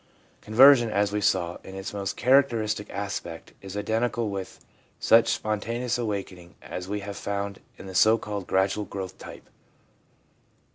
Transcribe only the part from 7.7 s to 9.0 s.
in the so called 'gradual